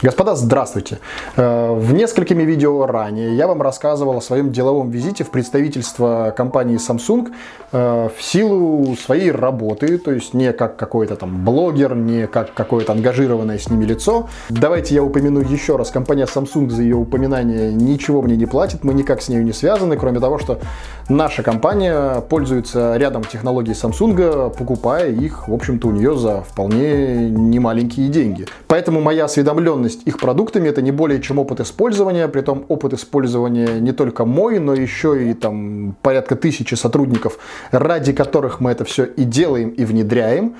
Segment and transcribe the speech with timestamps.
[0.00, 1.00] Господа, здравствуйте!
[1.34, 6.78] Э, в несколькими видео ранее я вам рассказывал о своем деловом визите в представительство компании
[6.78, 7.32] Samsung
[7.72, 12.92] э, в силу своей работы, то есть не как какой-то там блогер, не как какое-то
[12.92, 14.28] ангажированное с ними лицо.
[14.50, 18.94] Давайте я упомяну еще раз, компания Samsung за ее упоминание ничего мне не платит, мы
[18.94, 20.60] никак с ней не связаны, кроме того, что
[21.08, 28.06] наша компания пользуется рядом технологий Samsung, покупая их, в общем-то, у нее за вполне немаленькие
[28.10, 28.46] деньги.
[28.68, 32.92] Поэтому моя осведомленность осведомленность их продуктами это не более чем опыт использования, при том опыт
[32.92, 37.38] использования не только мой, но еще и там порядка тысячи сотрудников,
[37.72, 40.54] ради которых мы это все и делаем, и внедряем.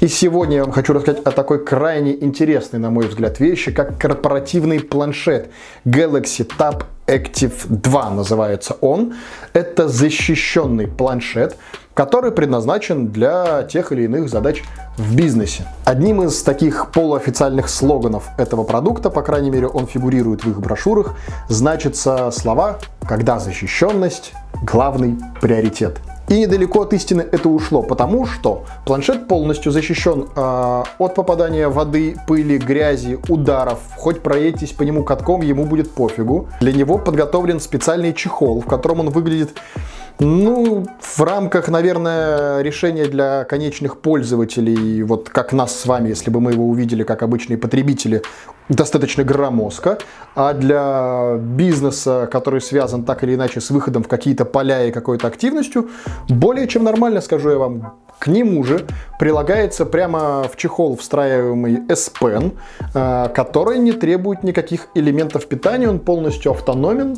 [0.00, 3.98] И сегодня я вам хочу рассказать о такой крайне интересной, на мой взгляд, вещи, как
[3.98, 5.50] корпоративный планшет
[5.84, 9.12] Galaxy Tab Active 2 называется он.
[9.52, 11.56] Это защищенный планшет,
[12.00, 14.64] который предназначен для тех или иных задач
[14.96, 15.64] в бизнесе.
[15.84, 21.14] Одним из таких полуофициальных слоганов этого продукта, по крайней мере он фигурирует в их брошюрах,
[21.50, 25.98] значатся слова «когда защищенность– главный приоритет».
[26.30, 32.16] И недалеко от истины это ушло, потому что планшет полностью защищен э, от попадания воды,
[32.26, 33.80] пыли, грязи, ударов.
[33.96, 36.48] Хоть проедьтесь по нему катком, ему будет пофигу.
[36.60, 39.50] Для него подготовлен специальный чехол, в котором он выглядит
[40.18, 46.40] ну, в рамках, наверное, решения для конечных пользователей, вот как нас с вами, если бы
[46.40, 48.22] мы его увидели как обычные потребители,
[48.68, 49.98] достаточно громоздко,
[50.34, 55.26] а для бизнеса, который связан так или иначе с выходом в какие-то поля и какой-то
[55.26, 55.90] активностью,
[56.28, 57.96] более чем нормально, скажу я вам.
[58.18, 58.86] К нему же
[59.18, 62.52] прилагается прямо в чехол встраиваемый S Pen,
[62.94, 67.16] э, который не требует никаких элементов питания, он полностью автономен,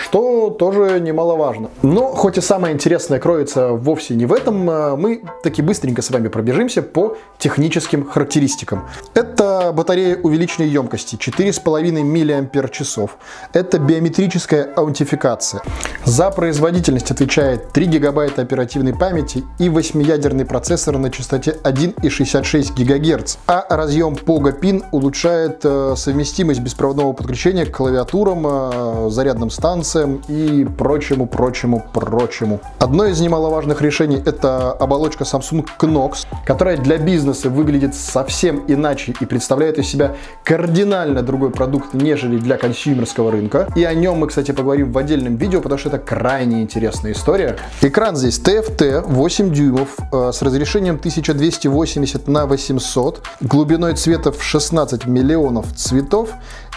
[0.00, 1.70] что тоже немаловажно.
[1.82, 6.10] Но хоть и самое интересное кроется вовсе не в этом, э, мы таки быстренько с
[6.10, 8.88] вами пробежимся по техническим характеристикам.
[9.14, 13.10] Это батарея увеличенной емкости 4,5 мАч.
[13.52, 15.62] Это биометрическая аутентификация.
[16.04, 23.36] За производительность отвечает 3 гигабайта оперативной памяти и 8-ядерный процессор на частоте 1,66 ГГц.
[23.46, 30.64] А разъем POGO PIN улучшает э, совместимость беспроводного подключения к клавиатурам, зарядным зарядным станциям и
[30.64, 32.60] прочему, прочему, прочему.
[32.78, 39.26] Одно из немаловажных решений это оболочка Samsung Knox, которая для бизнеса выглядит совсем иначе и
[39.26, 40.14] представляет из себя
[40.44, 43.68] кардинально другой продукт, нежели для консюмерского рынка.
[43.76, 47.56] И о нем мы, кстати, поговорим в отдельном видео, потому что это крайне интересная история.
[47.82, 55.06] Экран здесь TFT 8 дюймов э, с разрешением 1280 на 800, глубиной цвета в 16
[55.06, 56.30] миллионов цветов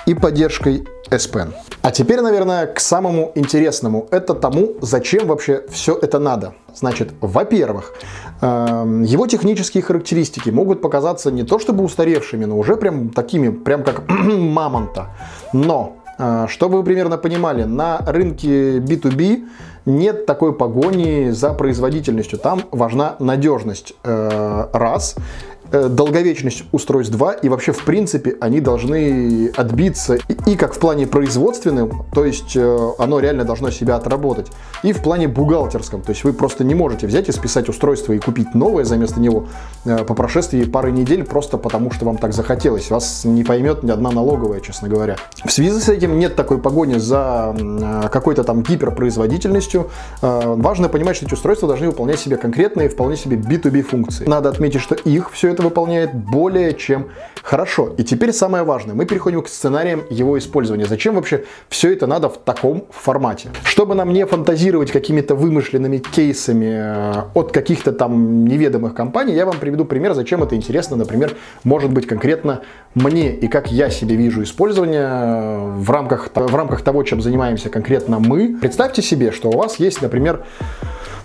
[0.06, 1.54] и поддержкой S Pen.
[1.82, 4.08] А теперь, наверное, к самому интересному.
[4.12, 6.54] Это тому, зачем вообще все это надо.
[6.76, 7.94] Значит, во-первых,
[8.42, 13.84] эм, его технические характеристики могут показаться не то чтобы устаревшими, но уже прям такими, прям
[13.84, 15.10] как мамонта.
[15.54, 19.44] Но, э, чтобы вы примерно понимали, на рынке B2B
[19.86, 22.40] нет такой погони за производительностью.
[22.40, 23.94] Там важна надежность.
[24.04, 25.16] Э, раз.
[25.74, 30.80] Э, долговечность устройств 2, и вообще, в принципе, они должны отбиться и, и как в
[30.80, 34.48] плане производственном, то есть э, оно реально должно себя отработать,
[34.84, 38.20] и в плане бухгалтерском, то есть вы просто не можете взять и списать устройство и
[38.20, 39.48] купить новое заместо него
[39.86, 42.90] э, по прошествии пары недель просто потому, что вам так захотелось.
[42.90, 45.16] Вас не поймет ни одна налоговая, честно говоря.
[45.46, 47.56] В связи с этим нет такой погони за
[48.12, 49.90] какой-то там гиперпроизводительностью.
[50.22, 54.26] Важно понимать, что эти устройства должны выполнять себе конкретные, вполне себе B2B функции.
[54.26, 57.08] Надо отметить, что их все это это выполняет более чем
[57.44, 57.94] хорошо.
[57.98, 60.86] И теперь самое важное, мы переходим к сценариям его использования.
[60.86, 63.50] Зачем вообще все это надо в таком формате?
[63.64, 69.58] Чтобы нам не фантазировать какими-то вымышленными кейсами э, от каких-то там неведомых компаний, я вам
[69.58, 71.34] приведу пример, зачем это интересно, например,
[71.64, 72.62] может быть конкретно
[72.94, 77.70] мне и как я себе вижу использование э, в рамках, в рамках того, чем занимаемся
[77.70, 78.58] конкретно мы.
[78.62, 80.46] Представьте себе, что у вас есть, например,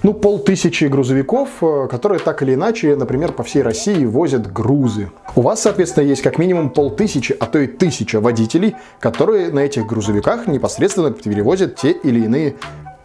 [0.07, 5.11] ну, полтысячи грузовиков, э, которые так или иначе, например, по всей России возят грузы.
[5.35, 9.85] У вас, соответственно, есть как минимум полтысячи, а то и тысяча водителей, которые на этих
[9.85, 12.55] грузовиках непосредственно перевозят те или иные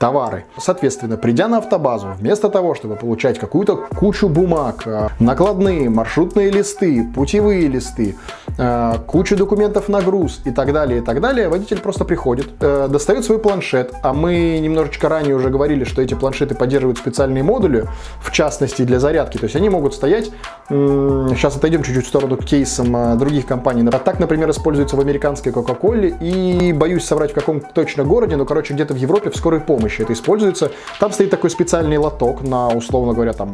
[0.02, 0.46] товары.
[0.58, 7.08] Соответственно, придя на автобазу, вместо того, чтобы получать какую-то кучу бумаг, э, накладные, маршрутные листы,
[7.16, 8.16] путевые листы,
[8.62, 12.88] э, кучу документов на груз и так далее, и так далее, водитель просто приходит, э,
[12.90, 17.88] достает свой планшет, а мы немножечко ранее уже говорили, что эти планшеты поддерживают специальные модули,
[18.22, 20.32] в частности для зарядки, то есть они могут стоять,
[20.70, 25.52] сейчас отойдем чуть-чуть в сторону к кейсам других компаний, а так, например, используется в американской
[25.52, 29.60] Coca-Cola и, боюсь соврать в каком точно городе, но, короче, где-то в Европе в скорой
[29.60, 30.72] помощи это используется.
[31.00, 33.54] Там стоит такой специальный лоток на, условно говоря, там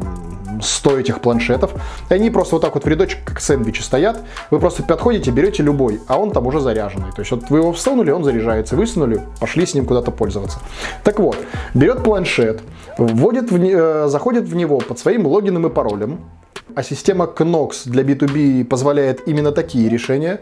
[0.58, 1.72] там 100 этих планшетов,
[2.10, 4.20] и они просто вот так вот в рядочек, как сэндвичи стоят,
[4.50, 7.12] вы просто подходите, берете любой, а он там уже заряженный.
[7.14, 10.58] То есть вот вы его всунули, он заряжается, высунули, пошли с ним куда-то пользоваться.
[11.04, 11.36] Так вот,
[11.74, 12.60] берет планшет,
[12.98, 16.20] вводит в, э, заходит в него под своим логином и паролем,
[16.74, 20.40] а система Knox для B2B позволяет именно такие решения.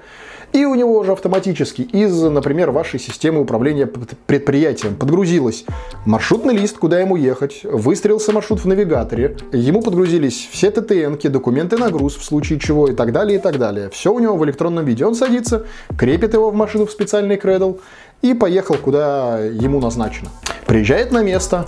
[0.53, 5.65] И у него уже автоматически из, например, вашей системы управления предприятием подгрузилась
[6.05, 11.91] маршрутный лист, куда ему ехать, выстрелился маршрут в навигаторе, ему подгрузились все ттн документы на
[11.91, 13.91] груз в случае чего и так далее, и так далее.
[13.91, 15.05] Все у него в электронном виде.
[15.05, 15.67] Он садится,
[15.99, 17.79] крепит его в машину в специальный кредл
[18.23, 20.31] и поехал, куда ему назначено.
[20.67, 21.67] Приезжает на место,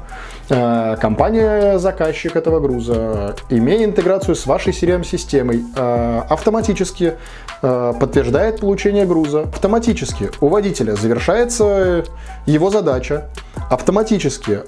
[0.51, 7.15] Э, компания-заказчик этого груза, имея интеграцию с вашей CRM-системой, э, автоматически
[7.61, 9.43] э, подтверждает получение груза.
[9.43, 12.05] Автоматически у водителя завершается
[12.47, 13.29] его задача.
[13.71, 14.63] Автоматически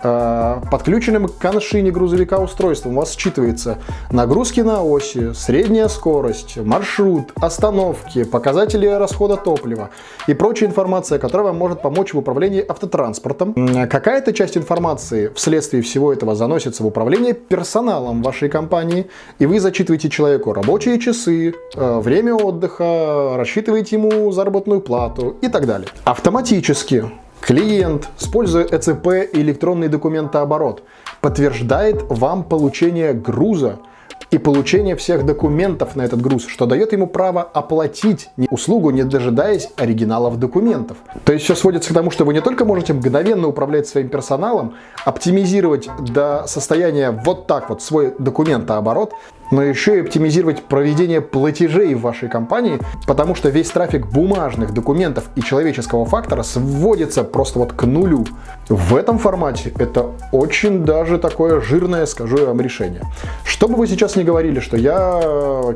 [0.70, 3.78] подключенным к коншине грузовика устройством у вас считывается
[4.10, 9.90] нагрузки на оси, средняя скорость, маршрут, остановки, показатели расхода топлива
[10.26, 13.54] и прочая информация, которая вам может помочь в управлении автотранспортом.
[13.88, 19.06] Какая-то часть информации вследствие всего этого заносится в управление персоналом вашей компании,
[19.38, 25.66] и вы зачитываете человеку рабочие часы, э, время отдыха, рассчитываете ему заработную плату и так
[25.66, 25.88] далее.
[26.04, 27.04] Автоматически
[27.40, 30.82] клиент, используя ЭЦП и электронный документооборот,
[31.20, 33.78] подтверждает вам получение груза
[34.30, 39.70] и получение всех документов на этот груз, что дает ему право оплатить услугу, не дожидаясь
[39.76, 40.98] оригиналов документов.
[41.24, 44.74] То есть все сводится к тому, что вы не только можете мгновенно управлять своим персоналом,
[45.04, 49.14] оптимизировать до состояния вот так вот свой документооборот,
[49.50, 55.28] но еще и оптимизировать проведение платежей в вашей компании, потому что весь трафик бумажных документов
[55.36, 58.24] и человеческого фактора сводится просто вот к нулю.
[58.68, 63.02] В этом формате это очень даже такое жирное, скажу я вам, решение.
[63.44, 65.20] Что бы вы сейчас не говорили, что я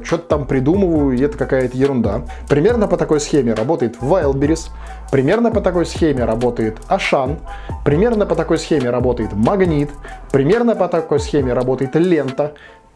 [0.05, 2.23] что-то там придумываю, и это какая-то ерунда.
[2.49, 4.71] Примерно по такой схеме работает Wildberries,
[5.11, 7.39] примерно по такой схеме работает Ашан,
[7.85, 9.91] примерно по такой схеме работает Магнит,
[10.33, 12.55] примерно по такой схеме работает Лента,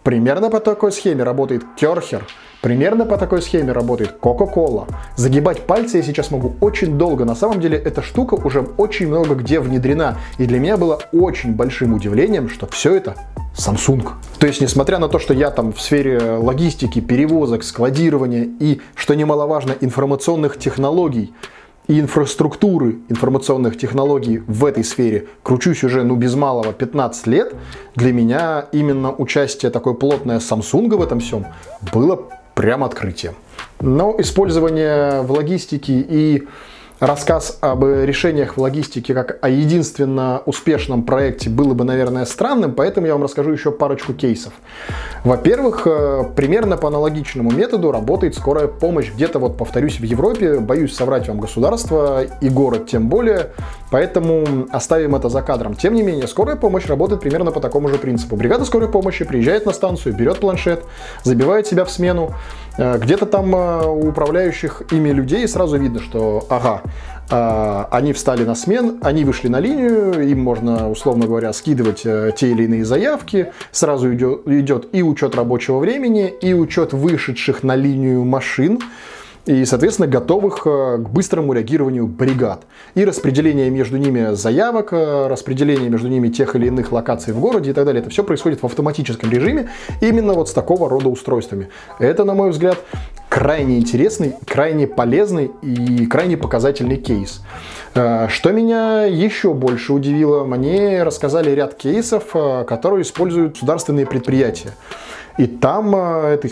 [0.08, 2.24] Примерно по такой схеме работает Керхер,
[2.62, 4.88] примерно по такой схеме работает Coca-Cola.
[5.16, 7.26] Загибать пальцы я сейчас могу очень долго.
[7.26, 10.16] На самом деле эта штука уже очень много где внедрена.
[10.38, 13.16] И для меня было очень большим удивлением, что все это
[13.54, 14.12] Samsung.
[14.38, 19.12] То есть, несмотря на то, что я там в сфере логистики, перевозок, складирования и, что
[19.12, 21.34] немаловажно, информационных технологий,
[21.88, 27.54] и инфраструктуры информационных технологий в этой сфере кручусь уже, ну, без малого 15 лет,
[27.96, 31.46] для меня именно участие такое плотное Samsung в этом всем
[31.92, 33.34] было прям открытием.
[33.80, 36.46] Но использование в логистике и
[37.00, 43.06] рассказ об решениях в логистике как о единственно успешном проекте было бы, наверное, странным, поэтому
[43.06, 44.52] я вам расскажу еще парочку кейсов.
[45.24, 50.58] Во-первых, э, примерно по аналогичному методу работает скорая помощь где-то, вот повторюсь, в Европе.
[50.58, 53.52] Боюсь соврать вам государство и город тем более,
[53.90, 55.74] поэтому оставим это за кадром.
[55.74, 58.36] Тем не менее, скорая помощь работает примерно по такому же принципу.
[58.36, 60.84] Бригада скорой помощи приезжает на станцию, берет планшет,
[61.24, 62.34] забивает себя в смену,
[62.78, 66.82] Э, где-то там э, у управляющих ими людей сразу видно, что ага,
[67.28, 72.48] э, они встали на смен, они вышли на линию, им можно, условно говоря, скидывать те
[72.48, 78.24] или иные заявки, сразу идет, идет и учет рабочего времени, и учет вышедших на линию
[78.24, 78.78] машин,
[79.48, 82.64] и, соответственно, готовых э, к быстрому реагированию бригад.
[82.94, 87.70] И распределение между ними заявок, э, распределение между ними тех или иных локаций в городе
[87.70, 88.02] и так далее.
[88.02, 89.70] Это все происходит в автоматическом режиме
[90.02, 91.70] именно вот с такого рода устройствами.
[91.98, 92.76] Это, на мой взгляд,
[93.30, 97.40] крайне интересный, крайне полезный и крайне показательный кейс.
[97.94, 102.32] Э, что меня еще больше удивило, мне рассказали ряд кейсов,
[102.66, 104.72] которые используют государственные предприятия.
[105.38, 106.50] И там это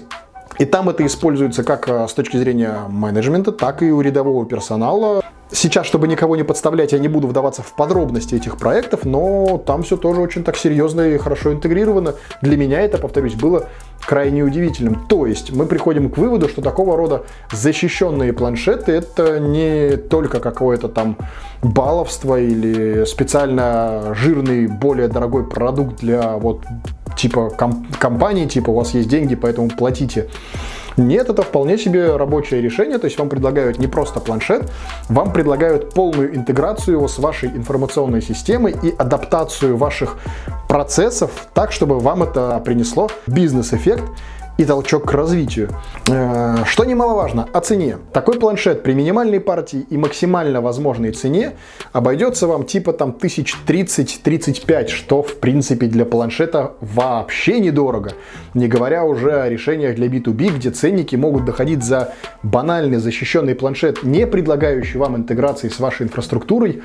[0.58, 5.22] и там это используется как э, с точки зрения менеджмента, так и у рядового персонала.
[5.52, 9.84] Сейчас, чтобы никого не подставлять, я не буду вдаваться в подробности этих проектов, но там
[9.84, 12.14] все тоже очень так серьезно и хорошо интегрировано.
[12.42, 13.68] Для меня это, повторюсь, было
[14.00, 15.06] крайне удивительным.
[15.06, 20.88] То есть мы приходим к выводу, что такого рода защищенные планшеты это не только какое-то
[20.88, 21.16] там
[21.62, 26.64] баловство или специально жирный, более дорогой продукт для вот
[27.16, 30.28] типа ком- компании, типа у вас есть деньги, поэтому платите.
[30.96, 34.70] Нет, это вполне себе рабочее решение, то есть вам предлагают не просто планшет,
[35.08, 40.16] вам предлагают полную интеграцию его с вашей информационной системой и адаптацию ваших
[40.68, 44.04] процессов так, чтобы вам это принесло бизнес-эффект
[44.56, 45.70] и толчок к развитию.
[46.08, 47.98] Э, что немаловажно, о цене.
[48.12, 51.52] Такой планшет при минимальной партии и максимально возможной цене
[51.92, 58.12] обойдется вам типа там 1030-35, что в принципе для планшета вообще недорого.
[58.54, 64.02] Не говоря уже о решениях для B2B, где ценники могут доходить за банальный защищенный планшет,
[64.02, 66.82] не предлагающий вам интеграции с вашей инфраструктурой,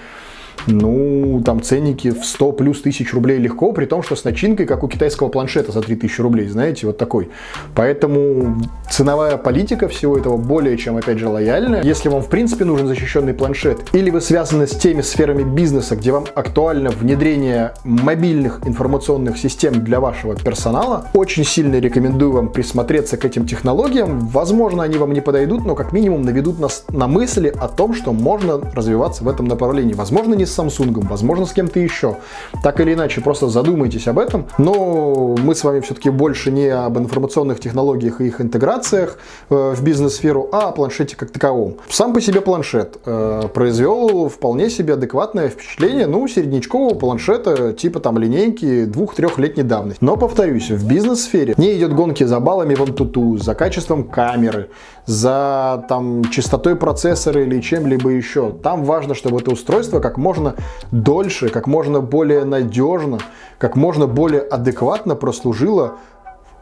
[0.68, 4.84] ну, там ценники в 100 плюс тысяч рублей легко, при том, что с начинкой, как
[4.84, 7.30] у китайского планшета за 3000 рублей, знаете, вот такой.
[7.75, 11.84] Поэтому ценовая политика всего этого более чем, опять же, лояльная.
[11.84, 16.12] Если вам, в принципе, нужен защищенный планшет, или вы связаны с теми сферами бизнеса, где
[16.12, 23.25] вам актуально внедрение мобильных информационных систем для вашего персонала, очень сильно рекомендую вам присмотреться к
[23.25, 24.27] этим технологиям.
[24.27, 28.13] Возможно, они вам не подойдут, но как минимум наведут нас на мысли о том, что
[28.13, 29.94] можно развиваться в этом направлении.
[29.94, 32.17] Возможно, не с Samsung, возможно, с кем-то еще.
[32.63, 34.48] Так или иначе, просто задумайтесь об этом.
[34.58, 39.17] Но мы с вами все-таки больше не об информационных технологиях и их интеграциях
[39.50, 41.75] э, в бизнес-сферу, а о планшете как таковом.
[41.89, 48.17] Сам по себе планшет э, произвел вполне себе адекватное впечатление, ну, середнячкового планшета типа там
[48.17, 50.03] линейки двух-трехлетней давности.
[50.03, 54.70] Но, повторюсь, в бизнес-сфере не идет гонки за баллами в Antutu, за качеством камеры,
[55.12, 58.51] за там частотой процессора или чем-либо еще.
[58.63, 60.56] Там важно, чтобы это устройство как можно
[60.91, 63.20] дольше, как можно более надежно,
[63.58, 65.96] как можно более адекватно прослужило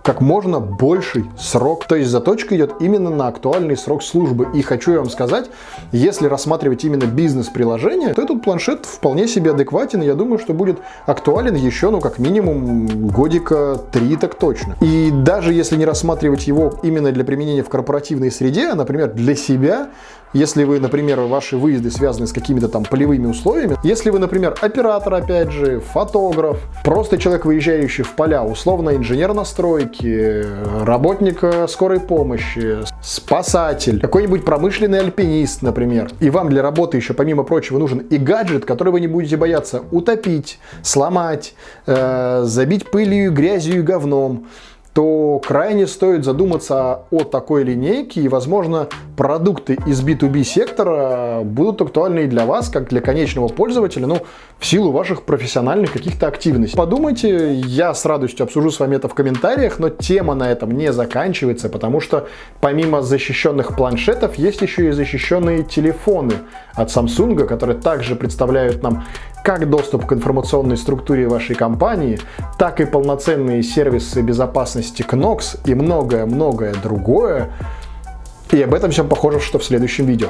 [0.03, 1.85] как можно больший срок.
[1.85, 4.47] То есть заточка идет именно на актуальный срок службы.
[4.53, 5.49] И хочу я вам сказать,
[5.91, 10.01] если рассматривать именно бизнес-приложение, то этот планшет вполне себе адекватен.
[10.01, 14.75] Я думаю, что будет актуален еще, ну, как минимум, годика три так точно.
[14.81, 19.35] И даже если не рассматривать его именно для применения в корпоративной среде, а, например, для
[19.35, 19.89] себя,
[20.33, 25.13] если вы, например, ваши выезды связаны с какими-то там полевыми условиями, если вы, например, оператор,
[25.13, 30.45] опять же, фотограф, просто человек, выезжающий в поля, условно инженер настройки,
[30.83, 37.79] работник скорой помощи, спасатель, какой-нибудь промышленный альпинист, например, и вам для работы еще, помимо прочего,
[37.79, 41.53] нужен и гаджет, который вы не будете бояться утопить, сломать,
[41.87, 44.45] э, забить пылью, грязью и говном,
[44.99, 52.25] то крайне стоит задуматься о такой линейке и, возможно, продукты из B2B сектора будут актуальны
[52.25, 54.17] и для вас, как для конечного пользователя, ну,
[54.57, 56.75] в силу ваших профессиональных каких-то активностей.
[56.75, 60.91] Подумайте, я с радостью обсужу с вами это в комментариях, но тема на этом не
[60.91, 62.27] заканчивается, потому что
[62.59, 66.33] помимо защищенных планшетов есть еще и защищенные телефоны
[66.73, 69.05] от Samsung, которые также представляют нам
[69.43, 72.19] как доступ к информационной структуре вашей компании,
[72.57, 77.49] так и полноценные сервисы безопасности Knox и многое-многое другое.
[78.51, 80.29] И об этом всем похоже, что в следующем видео.